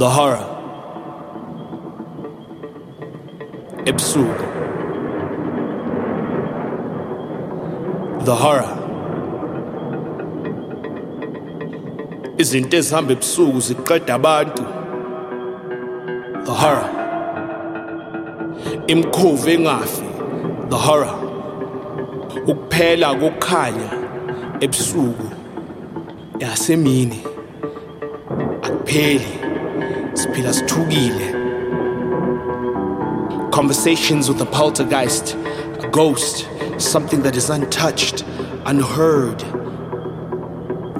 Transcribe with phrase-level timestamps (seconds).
[0.00, 0.46] The horror.
[3.84, 4.46] Ebusuku.
[8.24, 8.70] The horror.
[12.38, 14.64] Izinto ezihamba ebusuku ziqeda abantu.
[16.46, 16.88] The horror.
[18.86, 20.06] Imkhuvu engafi.
[20.70, 21.14] The horror.
[22.46, 23.90] Ukuphela kokukhanya
[24.60, 25.28] ebusuku
[26.38, 27.20] yasemini
[28.62, 29.39] akupheli
[33.60, 35.34] conversations with a poltergeist
[35.80, 36.48] a ghost
[36.78, 38.22] something that is untouched
[38.64, 39.38] unheard.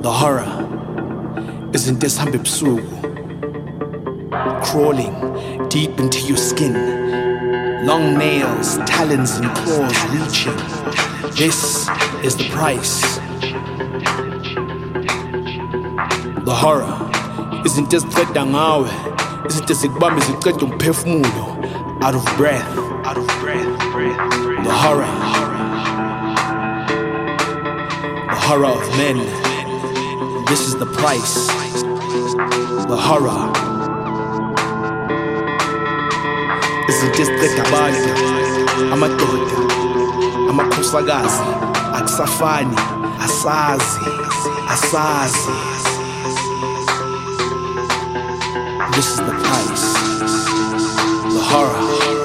[0.03, 0.51] The horror
[1.73, 2.85] izinto ezihamba ebusuku
[4.63, 5.15] crawling
[5.69, 6.75] deep into your skin.
[7.87, 10.59] Long nails talons and claws reaching.
[11.37, 11.89] This
[12.23, 13.01] is the price.
[16.45, 16.97] The horror
[17.65, 18.91] izinto eziqeda ngawe
[19.49, 21.45] izinto ezikubamba ziqeda umphefumulo.
[22.03, 22.69] Out of breath.
[23.05, 23.71] Out of breath
[24.65, 25.13] the horror.
[28.31, 29.19] The horror of men.
[30.47, 31.47] This is the price.
[32.93, 33.41] The horror.
[36.89, 38.11] Izinto eziqeda abantu
[38.93, 39.57] amadoda.
[40.51, 41.43] Amakhosikazi
[41.99, 42.77] akusafani.
[43.25, 44.01] Asazi.
[44.69, 45.70] Asazi
[49.01, 49.95] This is the price.
[51.33, 52.20] The horror.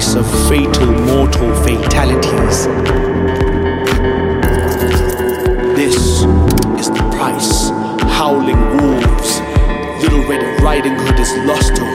[0.00, 2.66] Of fatal mortal fatalities.
[5.76, 5.94] This
[6.80, 7.68] is the price.
[8.18, 9.40] Howling wolves.
[10.02, 11.89] Little Red Riding Hood is lost to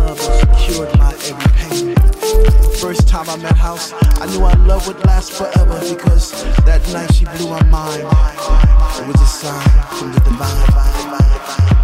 [0.00, 0.18] love
[0.58, 1.94] cured my every pain.
[2.80, 6.32] First time I met House, I knew our love would last forever because
[6.64, 8.02] that night she blew my mind.
[8.02, 9.68] It was a sign
[9.98, 11.79] from the divine.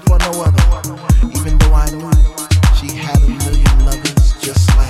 [0.00, 0.62] for no other.
[1.34, 2.10] Even though I knew
[2.78, 4.87] she had a million lovers just like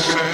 [0.00, 0.29] sad to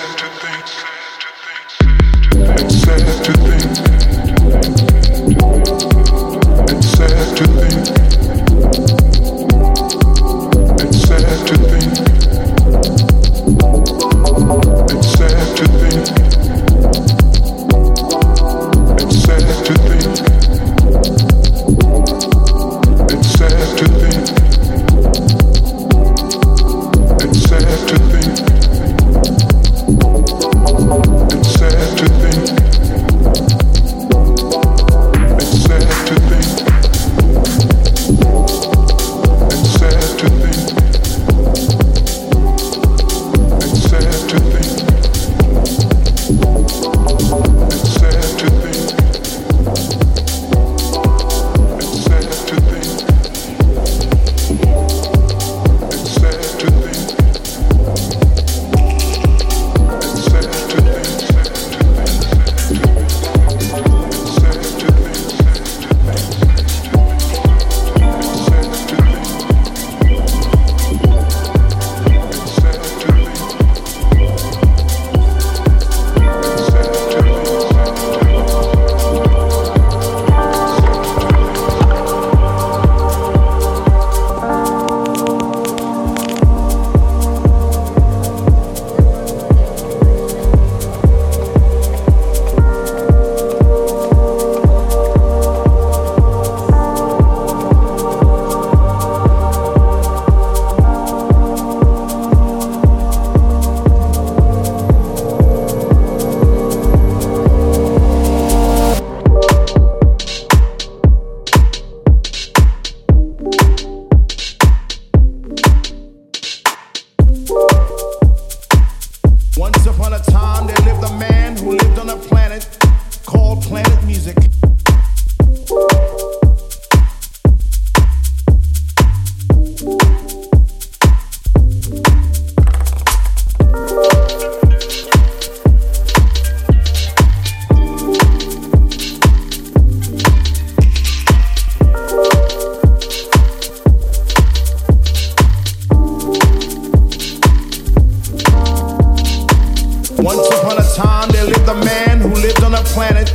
[152.92, 153.32] planet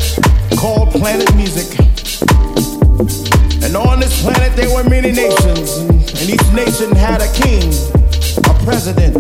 [0.58, 1.78] called Planet Music.
[3.64, 7.72] And on this planet, there were many nations, and each nation had a king,
[8.46, 9.16] a president.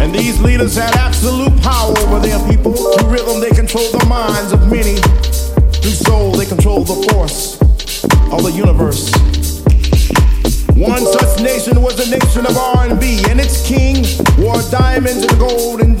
[0.00, 2.72] And these leaders had absolute power over their people.
[2.72, 4.96] Through rhythm, they controlled the minds of many.
[5.80, 7.60] Through soul, they controlled the force
[8.32, 9.12] of the universe.
[10.76, 14.04] One such nation was the nation of R&B, and its king
[14.38, 16.00] wore diamonds and gold and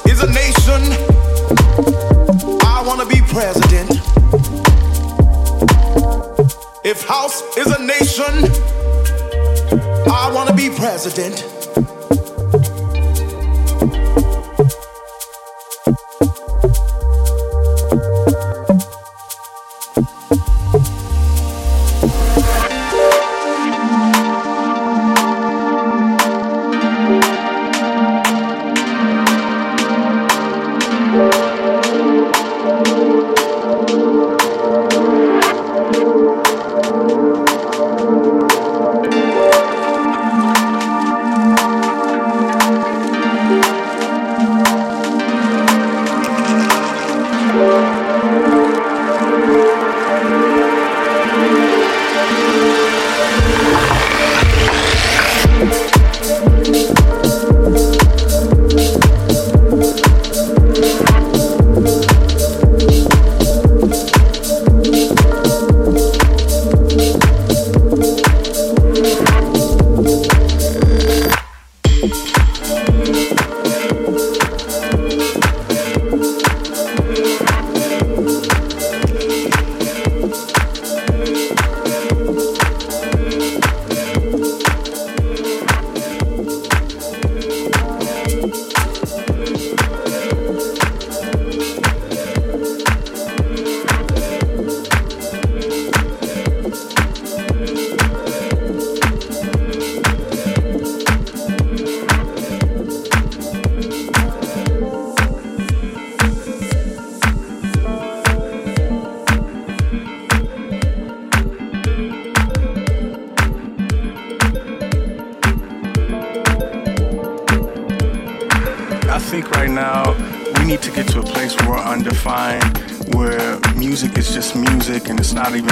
[0.23, 0.81] a nation,
[2.61, 3.89] I want to be president.
[6.83, 8.45] If house is a nation,
[10.11, 11.60] I want to be president.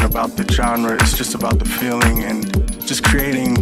[0.09, 2.41] About the genre, it's just about the feeling and
[2.87, 3.55] just creating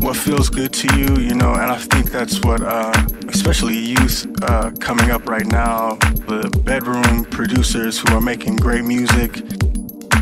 [0.00, 2.92] what feels good to you, you know, and I think that's what, uh,
[3.28, 5.94] especially youth uh, coming up right now,
[6.28, 9.42] the bedroom producers who are making great music,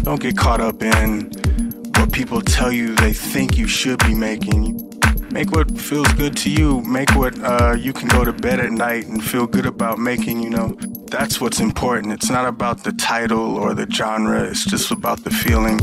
[0.02, 1.32] don't get caught up in
[1.96, 4.80] what people tell you they think you should be making.
[5.32, 6.80] Make what feels good to you.
[6.82, 10.42] Make what uh, you can go to bed at night and feel good about making,
[10.42, 10.76] you know.
[11.08, 12.12] That's what's important.
[12.12, 15.78] It's not about the title or the genre, it's just about the feeling.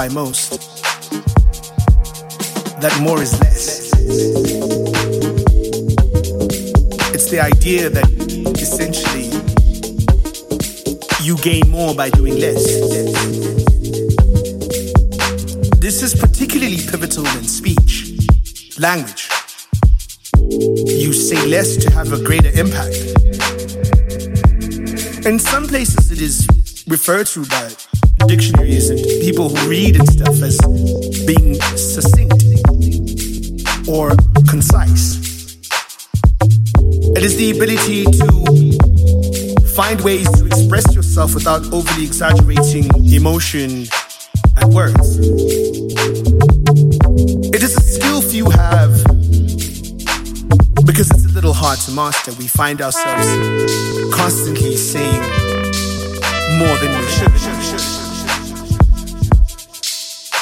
[0.00, 0.52] By most,
[2.80, 3.92] that more is less.
[7.14, 8.08] It's the idea that
[8.64, 9.28] essentially
[11.22, 12.64] you gain more by doing less.
[15.78, 19.28] This is particularly pivotal in speech, language.
[21.04, 22.96] You say less to have a greater impact.
[25.26, 26.48] In some places, it is
[26.88, 27.68] referred to by
[29.40, 30.58] people who read and stuff as
[31.24, 32.44] being succinct
[33.88, 34.10] or
[34.50, 35.16] concise.
[37.16, 43.86] It is the ability to find ways to express yourself without overly exaggerating emotion
[44.58, 45.18] and words.
[47.54, 48.92] It is a skill few have
[50.84, 52.32] because it's a little hard to master.
[52.32, 53.26] We find ourselves
[54.14, 55.22] constantly saying
[56.58, 57.99] more than we should.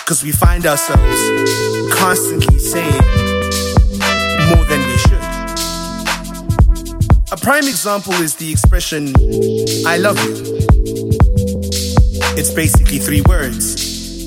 [0.08, 1.20] Because we find ourselves
[1.92, 3.02] constantly saying
[4.48, 5.22] more than we should.
[7.30, 9.08] A prime example is the expression,
[9.86, 10.32] I love you.
[12.38, 14.24] It's basically three words.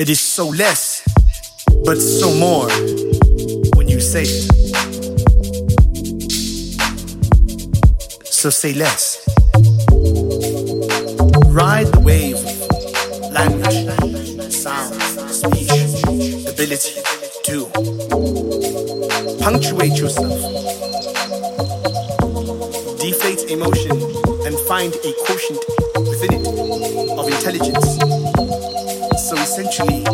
[0.00, 1.02] It is so less,
[1.84, 2.70] but so more
[3.76, 4.48] when you say it.
[8.24, 9.18] So say less.
[11.52, 12.49] Ride the wave
[16.60, 17.00] ability,
[17.44, 17.64] do.
[19.40, 20.36] Punctuate yourself.
[23.00, 23.92] Deflate emotion
[24.44, 25.58] and find a quotient
[25.96, 26.46] within it
[27.18, 27.96] of intelligence.
[29.26, 30.04] So essentially,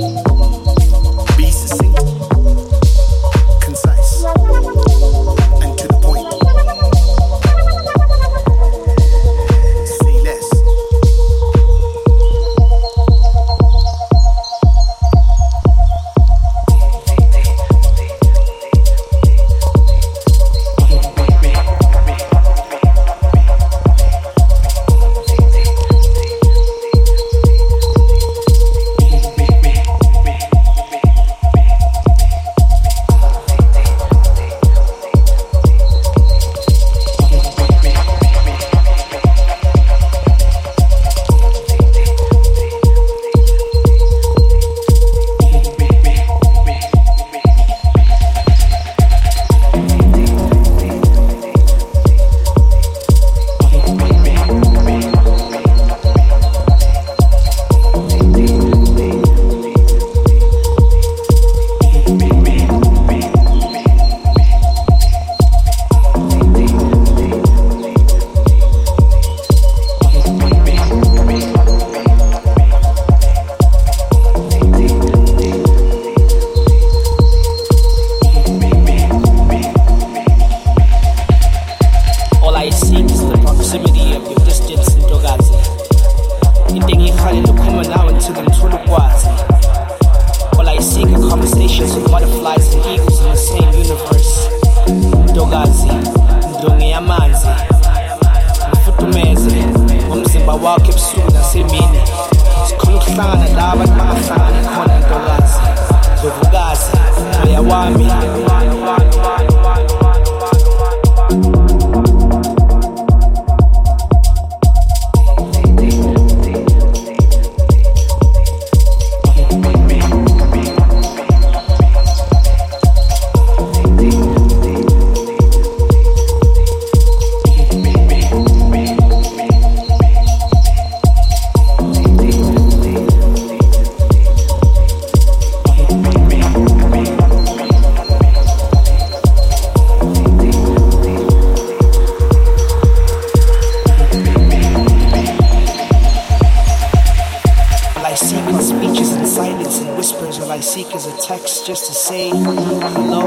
[148.16, 150.38] seek in speeches and silence and whispers.
[150.40, 153.20] All I seek is a text just to say hello.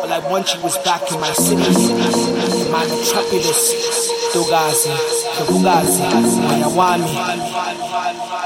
[0.00, 4.10] All I want you is back in my city, in my metropolis.
[4.32, 4.90] Dogazi,
[5.36, 6.02] Kabugazi,
[6.48, 8.41] Mayawami.